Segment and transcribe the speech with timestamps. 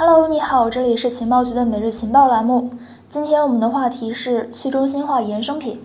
[0.00, 2.70] Hello，你好，这里是情报局的每日情报栏目。
[3.10, 5.82] 今天我们的话题是去中心化衍生品。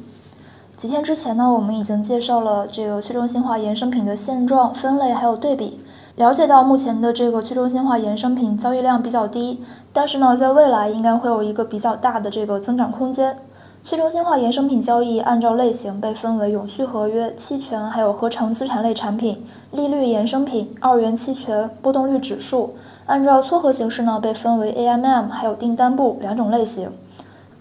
[0.78, 5.80] 几天之前呢，我们已经介绍了这个去中心化衍生品的现状、分类还有对比，
[6.16, 13.40] 了解到目前的这个去中心化衍生品交易量比较低，但是呢，在未来应该会有一个比较大的这个增长空间。
[13.84, 22.76] 去中心化衍生品交易按照类型被分为永续合约、期权，还有合成资产类产品、利率衍生品、二元期权、波动率指数。
[23.08, 26.94] 按照撮合形式呢，被分为 AMM 还有订单部两种类型。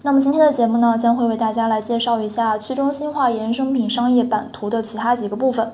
[0.03, 5.73] 那么今天的节目呢，将会为大家来介绍一下去中心化衍生品商业版图的其他几个部分。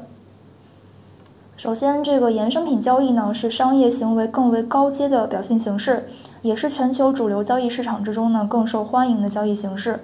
[1.56, 6.10] 首先，这个衍生品交易呢，是商业行为更为高阶的表现形式，
[6.42, 10.00] 也是全球主流交易市场之中呢更受欢迎的交易形式。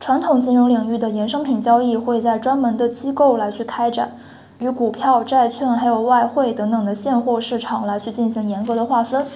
[0.00, 4.12] 传统金融领域的衍生品交易会在专门的机构来去开展，
[4.58, 9.26] 与股票、债券还有外汇等等的现货市场来去进行严格的划分。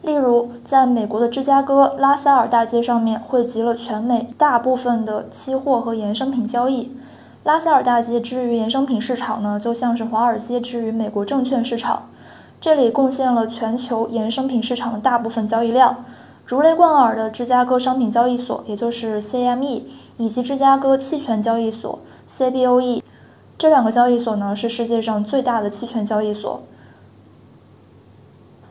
[0.00, 6.90] 例如，在美国的芝加哥拉塞尔大街上面汇集了全美大部分的期货和衍生品交易。
[7.42, 12.04] 拉塞尔大街之于衍生品市场呢，就像是华尔街之于美国证券市场，
[12.58, 16.04] 这里贡献了全球衍生品市场的大部分交易量。
[16.46, 19.82] 如雷贯耳的芝加哥商品交易所，也就是 CME，
[20.18, 23.02] 以及芝加哥期权交易所 CBOE，
[23.56, 26.60] 这两个交易所呢是世界上最大的期权交易所。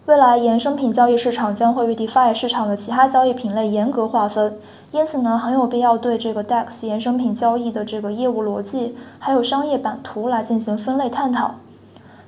[0.06, 4.60] 未来衍生品交易市场将会与 DeFi 市场的其他交易品类严格划分，
[4.92, 11.56] 因此呢很有必要对这个 DEX 衍生品交易的这个业务逻辑，还有商业版图来进行分类探讨。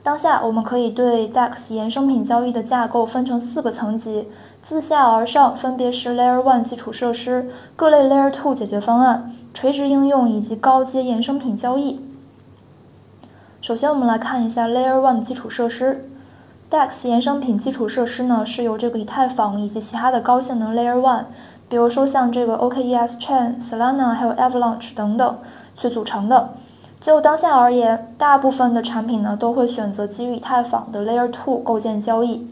[0.06, 4.30] 当下，我们可以对 DEX 衍生品交易的架构分成四个层级，
[4.62, 12.00] 自下而上分别是 Layer One 基础设施、各类 Layer Two 解决方案、垂直应用以及高阶衍生品交易。
[13.60, 16.08] 首先，我们来看一下 Layer One 的基础设施。
[16.70, 21.26] DEX 衍生品基础设施呢，是由这个以太坊以及其他的高性能 Layer One，
[21.68, 25.40] 比如说像这个 OKES Chain、Solana 还有 Avalanche 等等
[25.76, 26.54] 去组成的。
[27.06, 32.48] 就当下而言，大部分的产品呢都会选择基于以太坊的 Layer Two 构建交易，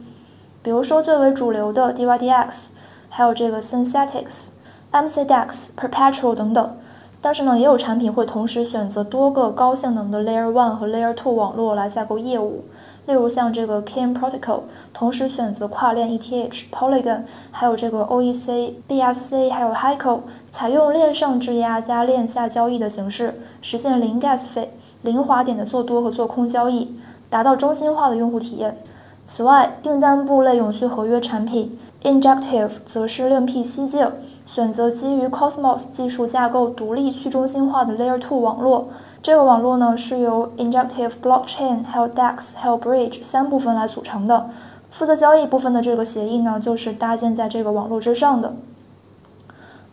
[0.61, 2.67] 比如说最为主流的 DYDX，
[3.09, 4.49] 还有这个 Synthetics、
[4.91, 6.77] MCDEX、Perpetual 等等。
[7.19, 12.65] 但是呢，也有产品会同时选择多个高性能的 Layer One 和 Layer Two 网络来架构业务。
[13.05, 14.61] 例如像这个 Kim Protocol，
[14.93, 26.95] 同时选择跨链 ETH、Polygon，还有这个 OEC、BSC，还有 Hyco，采用链上质押加链下交易的形式，实现零 Gas 费、零滑点的做多和做空交易，
[27.29, 28.77] 达到中心化的用户体验。
[29.25, 34.11] 此外，订单部类永续合约产品 Injective 则是另辟蹊径，
[34.45, 38.89] 选择基于 Cosmos 技术架构独立去中心化的 Layer Two 网络。
[39.23, 44.49] 这个网络呢是由 Injective Blockchain、还有 DEX、还有 Bridge 三部分来组成的。
[44.91, 48.53] 负责交易部分的这个协议呢，就是搭建在这个网络之上的。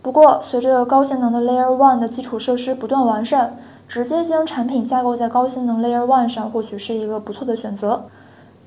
[0.02, 8.06] 不过，随着高性能的 Layer One 的基础设施不断完善，直接将产品架构在高性能 Layer One 上，或许是一个不错的选择。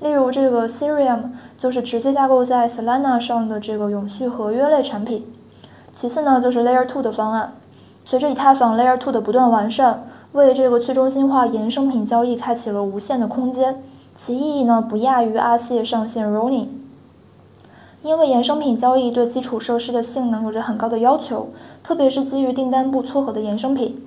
[0.00, 5.26] 例如，这个 s e r i u m 就是直接架构在 Solana 上的这个永续合约类产品。
[5.92, 7.52] 其次呢，就是 Layer Two 的方案。
[8.06, 13.80] 随着以太坊 Layer Two 的不断完善，为这个去中心化衍生品交易开启了无限的空间，
[14.16, 16.66] 其意义呢不亚于阿谢上线 Rolling。
[18.02, 21.50] 因为衍生品交易对基础设施的性能有着很高的要求，
[21.84, 24.04] 特别是基于订单不撮合的衍生品。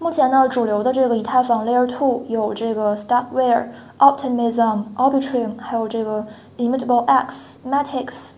[0.00, 3.68] 目前呢，主流的这个以太坊 Layer Two 有这个 Starkware、
[3.98, 6.26] Optimism、Arbitrum，还有这个
[6.58, 8.32] Immutable X、Matic，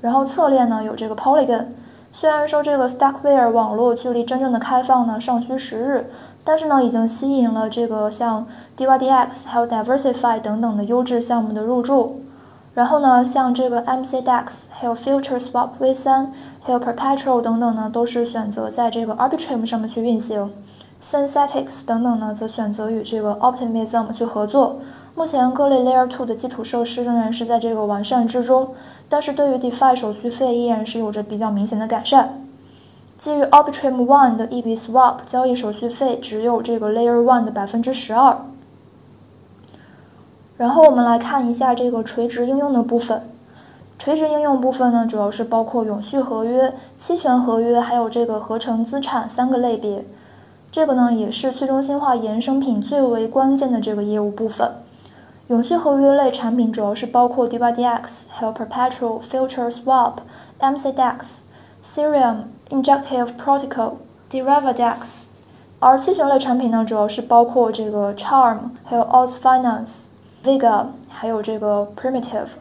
[0.00, 1.66] 然后侧链呢有这个 Polygon。
[2.10, 6.10] 虽然说这个 Starkware 网络距离真正的开放呢尚需时日。
[6.44, 8.46] 但是呢，已经吸引了这个像
[8.76, 12.20] DYDX 还有 Diversify 等等的优质项目的入驻。
[12.74, 16.26] 然后呢，像这个 MCDEX 还有 Future Swap V3
[16.60, 20.52] 还有 Perpetual 等等呢，都是选择在这个 Arbitrum 上面去运行。
[21.00, 24.80] Synthetics 等等呢，则选择与这个 Optimism 去合作。
[25.14, 28.70] 目前各类 Layer 2的基础设施仍然是在这个完善之中，
[29.08, 32.43] 但是对于 DeFi 手续费依然是有着比较明显的改善。
[33.24, 38.44] 基于 Arbitrum One 的一笔 Swap 交易手续费只有这个 Layer One 的百分之十二。
[40.58, 43.26] 然后我们来看一下这个垂直应用的部分。
[43.98, 50.04] 垂直应用部分呢，主要是包括永续合约、期权合约，还有这个合成资产三个类别。
[50.70, 54.70] 这个呢，也是去中心化衍生品最为关键的这个业务部分。
[55.46, 60.16] 永续合约类产品主要是包括 DYDX，还有 Perpetual Future Swap、
[60.60, 61.38] MCDEX。
[61.84, 63.96] Serum Injective Protocol
[64.30, 65.26] Derivadex，
[65.80, 70.06] 而期权类产品呢，主要是包括这个 Charm，还有 Alt Finance、
[70.42, 72.52] Vega，还有这个 Primitive。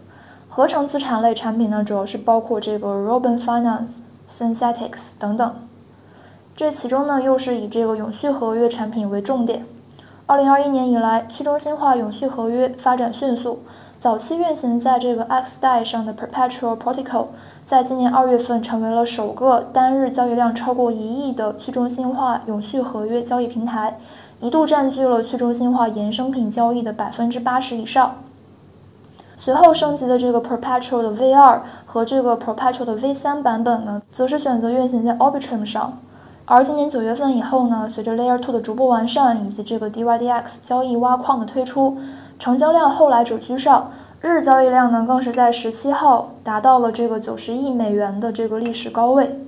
[0.50, 5.56] 合成资产类产品呢，主要是包括这个 Robin Finance、Synthetics 等等。
[6.54, 9.66] 这其中呢，又是以这个永续合约产品为重点。
[10.26, 13.60] 二零二一年以来，去中心化永续合约发展迅速。
[14.00, 17.28] 早期运行在这个 X 代上的 Perpetual Protocol，
[17.66, 24.00] 在今年二月份成为了首个单日交易量超过一亿的去中心化永续合约交易平台，
[24.40, 28.16] 一度占据了去中心化衍生品交易的百分之八十以上。
[29.36, 35.98] 随后升级的这个 Perpetual 的 V 二和这个 Perpetual 的 V 三版本呢，则是选择运行在 Arbitrum 上。
[36.46, 41.98] 而今年九月份以后呢，随着 Layer to 的逐步完善以及这个 DYDX 交易挖矿的推出，
[42.38, 49.40] 成交量后来者居上，日交易量呢更是在十七号达到了这个九十亿美元的这个历史高位。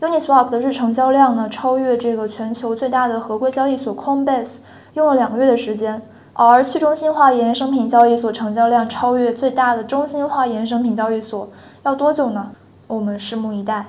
[0.00, 4.58] Uniswap 的日成交量呢超越这个全球最大的合规交易所 Coinbase，
[4.94, 6.02] 用了两个月的时间，
[6.32, 11.48] 而去中心化衍生品交易所成交量超越最大的中心化衍生品交易所
[11.84, 12.50] 要多久呢？
[12.88, 13.86] 我们拭目以待。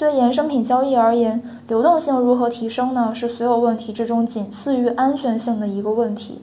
[0.00, 3.12] 对衍生品交易而言，流动性如何提升呢？
[3.14, 6.40] 是所有问题之中仅次于安全性的一个问题。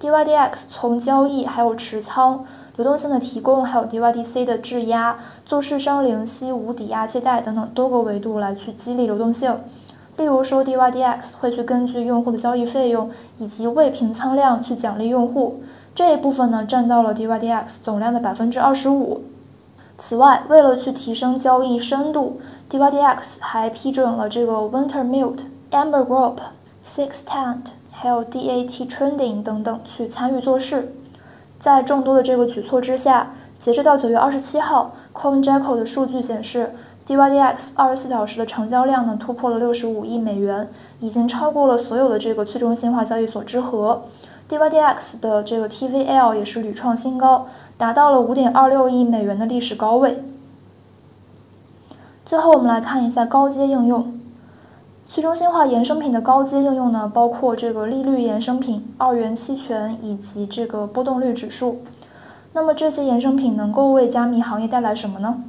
[0.00, 2.44] DYDX 从交易、还有持仓、
[2.74, 9.60] 流动性的提供，还有 DYDC 的质押、做市商零息、无抵押借贷等等多个维度来去激励流动性。
[10.16, 15.60] 例如说，DYDX 会去根据用户的交易费用以及未平仓量去奖励用户，
[15.94, 19.20] 这一部分呢占到了 DYDX 总量的百分之二十五。
[20.02, 26.38] 此外，为了去提升交易深度，DYDX 还批准了这个 Wintermute、Amber Group、
[26.82, 30.94] Six Tent，还有 DAT Trading 等等去参与做事。
[31.58, 36.74] 在众多的这个举措之下，截止到九月二十七号，CoinJacko 的数据显示
[37.06, 40.70] ，DYDX 二十四小时的成交量呢突破了六十五亿美元，
[41.00, 44.04] 已经超过了所有的这个去中心化交易所之和。
[44.50, 47.46] DYDX 的这个 TVL 也是屡创新高，
[47.78, 50.24] 达到了五点二六亿美元的历史高位。
[52.26, 54.18] 最后，我们来看一下高阶应用。
[55.08, 61.82] 去中心化衍生品的高阶应用呢，包括这个利率衍生品、二元期权以及这个波动率指数。
[62.52, 65.44] 那么这些衍生品能够为加密行业带来什么呢？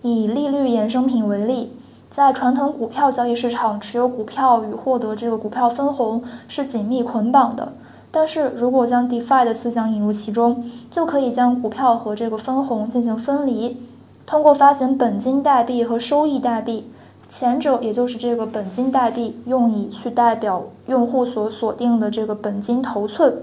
[0.00, 1.76] 以利率衍生品为例，
[2.08, 7.74] 在传统股票交易市场，持有股票与获得这个股票分红是紧密捆绑的。
[8.14, 13.78] 但是如果将 DeFi 的思想引入其中，就可以将股票和这个分红进行分离，
[14.26, 16.84] 通过发行本金代币和收益代币，
[17.28, 23.38] 前者也就是这个本金代币，用以去代表用户所锁定的这个本金头寸，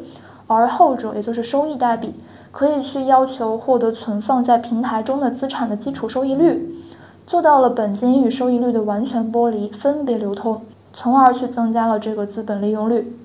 [0.46, 2.14] 而后者也就是收益代币，
[2.52, 6.80] 可以去要求获得存放在平台中的资产的基础收益率，
[7.26, 10.62] 做到了本金与收益率的完全剥离，分别流通，
[10.94, 13.16] 从而去增加了这个资本利用率。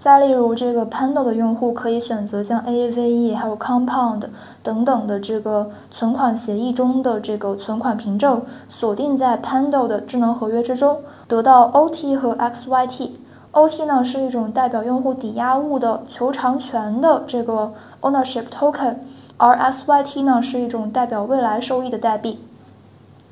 [0.00, 4.22] 再例如，这个 Pando 的用户可以选择将 Aave 还有 Compound
[4.62, 13.10] 等等的这个存款协议中的这个存款凭证锁定在 Pando 的智能合约之中，得到 OT 和 XYT。
[13.52, 18.96] OT 呢是一种代表用户抵押物的求偿权的这个 Ownership Token，
[19.36, 22.38] 而 XYT 呢是一种代表未来收益的代币。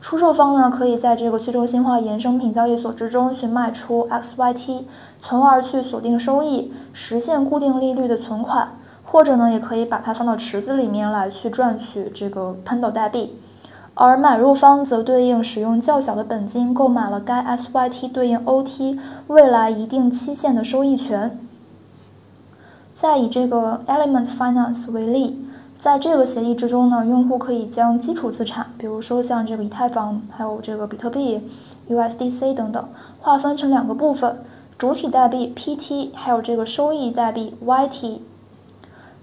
[0.00, 4.84] 出售方呢，可以在这个去中心化衍生品交易所之中去卖出 XYT，
[5.20, 13.36] 从而去锁定收益，实现固定利率的存款，或者呢，也可以把它放到池子里面来去赚取这个 Pando 代币。
[13.94, 18.96] 而买入方则对应使用较小的本金购买了该 XYT 对应 OT
[19.26, 21.40] 未来一定期限的收益权。
[22.94, 25.44] 再以这个 Element Finance 为例。
[25.78, 31.48] 在这个协议之中呢，用户可以将基础资产，比如说像这个以太坊，还有这个比特币、
[31.88, 32.88] USDC 等等，
[33.20, 34.42] 划分成两个部分：
[34.76, 38.18] 主体代币 PT，还有这个收益代币 YT。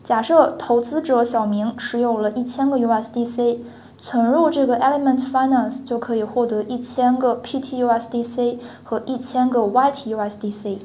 [0.01, 3.57] 假设投资者小明持有了一千个 USDC，
[3.99, 10.77] 存入这个 Element Finance 就可以获得一千个 PTUSDC 和一千个 YTUSDC。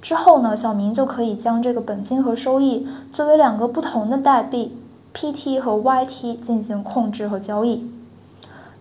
[0.00, 4.78] 之后呢，小明就可以将这个本金和收益作为两个不同的代币。
[5.20, 7.90] PT 和 YT 进行控制和交易，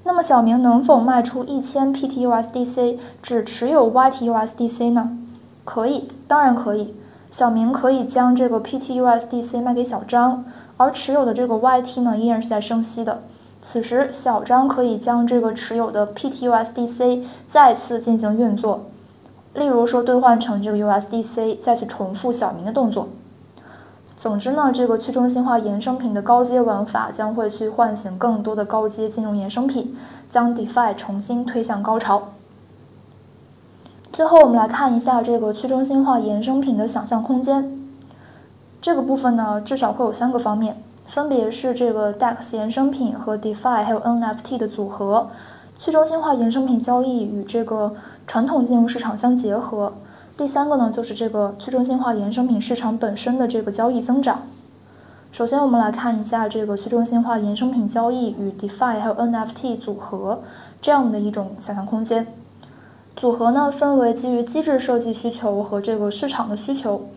[0.03, 5.17] 那么小明能否卖出一千 PTUSDC，只持有 YTUSDC 呢？
[5.65, 6.93] 可以，当然可以。
[7.31, 10.45] 小明可以将这个 PTUSDC 卖给小张，
[10.77, 13.23] 而持有的这个 YT 呢，依然是在生息的。
[13.59, 18.81] 此时，小张可以将这个持有的 PTUSDC 再次进行运作，
[19.55, 23.09] 例如说兑换成这个 USDC，再去重复小明的动作。
[24.17, 29.95] 总之呢，这个去中心化衍生品的高阶玩法将会去唤醒更多的高阶金融衍生品，
[30.27, 32.29] 将 DeFi 重新推向高潮。
[34.11, 37.79] 最后，我们来看一下这个去中心化衍生品的想象空间。
[38.81, 45.29] 这个部分呢，至少会有三个方面，分别是这个 DEX 衍生品和 DeFi 还有 NFT 的组合，
[45.77, 47.93] 去中心化衍生品交易与这个
[48.25, 49.93] 传统金融市场相结合。
[50.37, 54.43] 第三个呢，就是这个去中心化衍生品市场本身的这个交易增长。
[55.31, 60.43] 首先，我们来看一下这个去中心化衍生品交易与 DeFi 还有 NFT 组合
[60.79, 62.27] 这样的一种想象空间。
[63.15, 67.07] 组合呢，分为基于机制设计需求和这个市场的需求。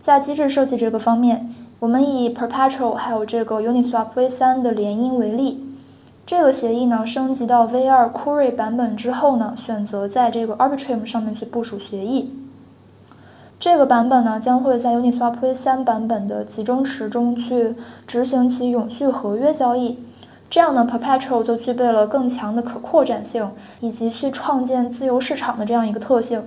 [0.00, 5.66] 在机制设计这个方面，我们以 Perpetual 还有这个 Uniswap V3 的联姻为例。
[6.24, 12.34] 这个协议呢，升级到 V2 酷睿版本之后呢，选择在这个 Arbitrum 上面去部署协议。
[13.60, 17.76] 这个版本呢，将会在 Uniswap V3 版本的集中池中去
[18.06, 19.98] 执行其永续合约交易。
[20.48, 23.50] 这样呢，Perpetual 就具备了更强的可扩展性，
[23.80, 26.42] 以及去创建自由市场的这样一个特性。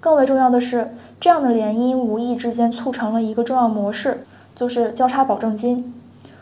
[0.00, 5.94] 更为重要的是，这样的联姻无意之间促成了一个重要模式，就是交叉保证金。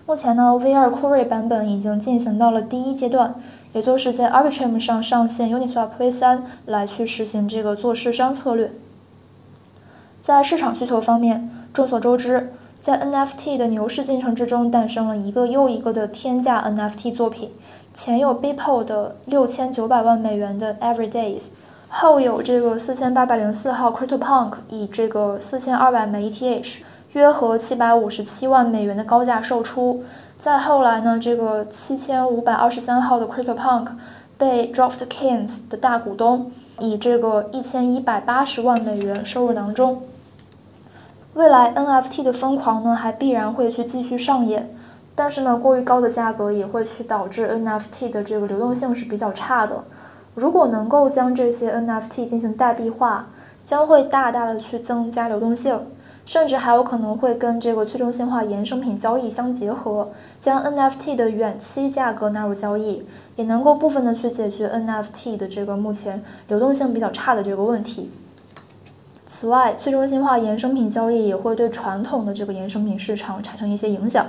[0.06, 3.34] 目前呢，V2 酷睿版本已经进行到了第一阶段，
[3.74, 8.72] 也就是在 Arbitrum 上上线 Uniswap V3 来去实行这个做市商策略。
[10.26, 17.52] 在市场需求方面，众所周知，在 NFT 的牛市进程之中，诞生了一个又一个的天价 NFT 作品。
[17.94, 21.50] 前有 Beeple 的六千九百万美元的 Everydays，
[21.86, 26.80] 后有这个四千八百零四号 CryptoPunk 以这个四千二百枚 ETH，
[27.12, 30.02] 约合七百五十七万美元的高价售出。
[30.36, 33.90] 再后来呢，这个七千五百二十三号的 CryptoPunk
[34.36, 40.02] 被 DraftKings 的大股东以这个一千一百八十万美元收入囊中。
[41.36, 44.74] 未来 NFT 的疯狂呢，还必然会去继续上演，
[45.14, 49.84] 但是呢，过于高的价格也会去导致 NFT 的这个流动性是比较差的。
[50.34, 53.28] 如果能够将这些 NFT 进行代币化，
[53.66, 55.78] 将会大大的去增加流动性，
[56.24, 60.08] 甚至还有可能会跟这个去中心化衍生品交易相结合，
[60.40, 68.10] 将 NFT 的远期价格纳入交易，也能够部分的去解决 NFT 的这个目前流动性比较差的这个问题。
[69.26, 74.24] 此外，去中心化衍生品交易也会对传统的这个衍生品市场产生一些影响。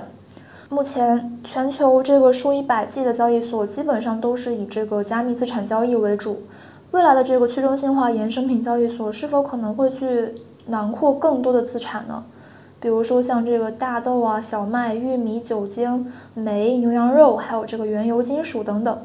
[0.68, 6.42] 目前，全球这个数以百计的交易所基本上都是以这个加密资产交易为主。
[6.90, 10.34] 未来的这个去中心化衍生品交易所是否可能会去
[10.66, 12.24] 囊括更多的资产呢？
[12.80, 18.98] 比如说像这个大豆啊、小麦、玉米、酒精、煤、牛羊肉，还有这个原油、金属等等。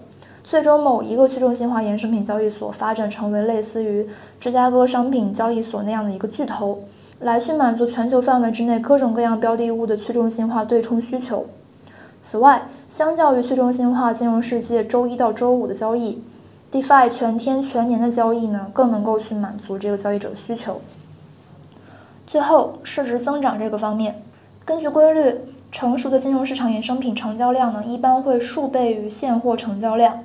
[0.44, 4.08] 最终，某一个去中心化衍生品交易所发展成为类似于
[4.42, 6.84] 芝加哥商品交易所那样的一个巨头，
[7.20, 11.46] 来去满足全球范围之内各种各样标的物的去中心化对冲需求。
[12.20, 16.22] 此外，相较于去中心化金融世界周一到周五的交易
[16.72, 20.82] ，DeFi 全天全年的交易呢，更能够去满足这个交易者需求。
[22.28, 24.22] 最后，市值增长这个方面，
[24.66, 25.40] 根据规律，
[25.72, 30.20] 成熟的金融市场衍生品成交量呢，一般会数倍于现货成交量。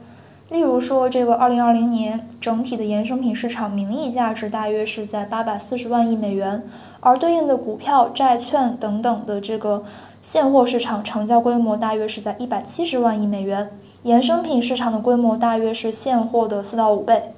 [0.51, 6.63] 例如说，这个二零二零年整体的衍生品市场名义价值大约是在八百四十万亿美元，
[7.01, 9.85] 而对应的股票、债券等等的这个
[10.23, 13.71] 现货市场成交规模大约是在一百七十万亿美元，
[14.05, 17.35] 衍生品市场的规模大约是现货的四到五倍。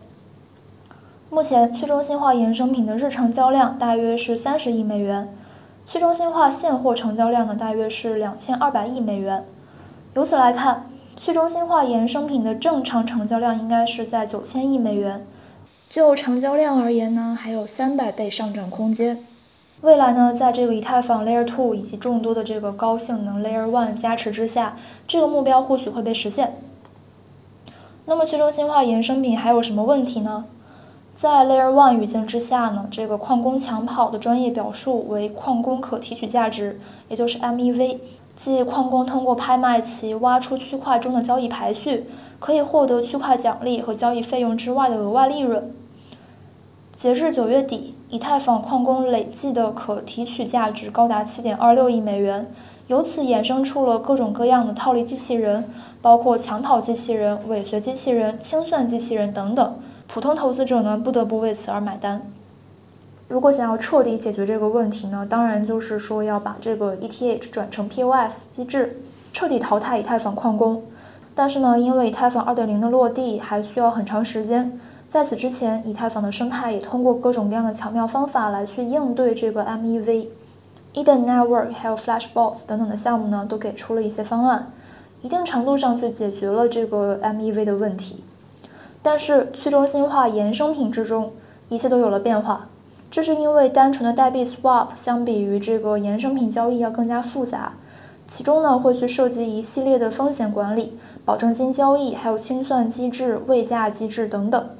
[1.30, 5.34] 目前，去中心化衍生品的日成交量大约是三十亿美元，
[5.84, 9.44] 去中心化现货成交量呢大约是两千二百亿美元。
[10.14, 10.89] 由此来看。
[11.22, 15.26] 去中心化衍生品的正常成交量应该是在九千亿美元，
[15.90, 19.22] 就成交量而言呢，还有三百倍上涨空间。
[19.82, 26.54] 未来呢，在这个以太坊 Layer Two 以及众多的这个高性能 Layer One 加持之下，这个目标或许会被实现。
[28.06, 30.46] 那么去中心化衍生品还有什么问题呢？
[31.14, 37.98] 在 Layer One 语境之下呢，这个矿工抢跑的专业表述为矿工可提取价值，也就是 MEV。
[38.42, 42.06] 即矿工通过拍卖其挖出区块中的交易排序，
[42.38, 45.70] 可以获得区块奖励和交易费用之外的额外利润。
[46.97, 52.50] 截至九月底，以太坊矿工累计的可提取价值高达七点二六亿美元，
[52.87, 55.68] 由此衍生出了各种各样的套利机器人，
[56.00, 59.76] 包括抢跑机器人、尾随机器人、清算机器人等等。
[60.09, 62.23] 普通投资者呢，不得不为此而买单。
[63.30, 69.00] 如果想要彻底解决这个问题呢，当然就是说要把这个 ETH 转成 POS 机制，
[69.32, 70.82] 彻底淘汰以太坊矿工。
[71.32, 80.26] 但是呢，因为以太坊2.0的落地还需要很长时间，在此之前，以太坊的生态也通过各种各样的巧妙方法来去应对这个 MEV。
[80.94, 84.72] Eden Network 还有 Flashbots 等等的项目呢，都给出了一些方案，
[85.22, 88.25] 一定程度上去解决了这个 MEV 的问题。
[89.04, 91.30] 但是去中心化衍生品之中，
[91.68, 92.66] 一切都有了变化。
[93.10, 97.72] 这是因为单纯的代币 swap 相比于这个衍生品交易要更加复杂，
[98.28, 104.70] 其中呢会去涉及一系列的风险管理、保证金交易、还有清算机制、位价机制等等。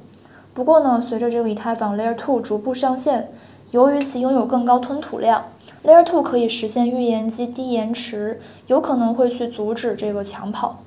[0.53, 3.31] 不过呢，随着这个以太坊 Layer 2逐步上线，
[3.71, 5.47] 由于其拥有更高吞吐量
[5.83, 10.79] ，Layer 2可以实现预言机低延迟，有可能会去阻止这个抢跑。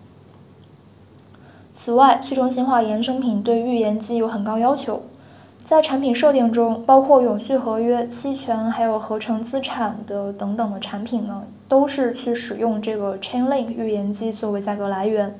[1.75, 5.03] 此外，去中心化衍生品对预言机有很高要求，
[5.65, 15.39] 在产品设定中，包括永续合约、期权还有合成资产的等等的产品呢，都是去使用这个 Chainlink 预言机作为价格来源。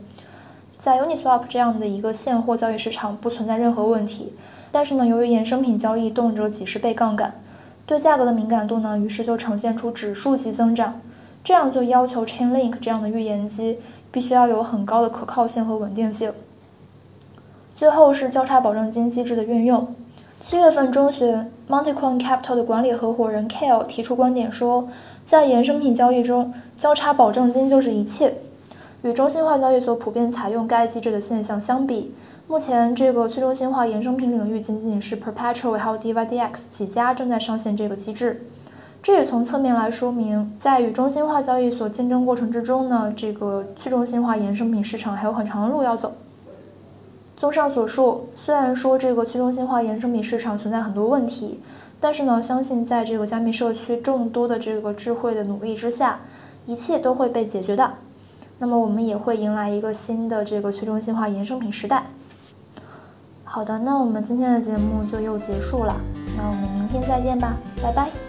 [0.79, 4.33] 在 Uniswap 这样的一个现货交易市场不存在任何问题，
[4.73, 7.35] 但是呢，由于衍生品交易动辄几十倍杠杆，
[7.85, 11.03] 对价格的敏感度呢，于是就呈现出指数级增长，
[11.45, 13.79] 这样就要求 Chainlink 这样的预言机。
[14.11, 16.33] 必须要有很高的可靠性和稳定性。
[17.75, 19.93] 最后是交叉保证金机制的运用。
[20.41, 24.89] 七月份中旬，MonteCoin Capital 的管理合伙人 Kale 提出观点说，
[25.25, 28.35] 在衍生品交易中，交叉保证金就是一切。
[29.03, 32.15] 与中心化交易所普遍采用该机制的现象相比，
[32.47, 38.47] 目前这个去中心化衍生品领域仅仅是 Perpetual 还有 DYDX 几家正在上线这个机制。
[39.03, 46.13] 这也从侧面来说明，在与中心化交易所竞争过程之中呢，这个去中心化衍生品市场还有很长的路要走。
[47.37, 51.61] 综上所述，虽然说这个去中心化衍生品市场存在很多问题，
[52.01, 56.21] 但是呢，相信在这个加密社区众多的这个智慧的努力之下，
[56.67, 57.95] 一切都会被解决的。
[58.59, 62.07] 那么我们也会迎来一个新的这个去中心化衍生品时代。
[63.43, 65.97] 好的，那我们今天的节目就又结束了，
[66.37, 68.24] 那我们明天再见吧，拜拜。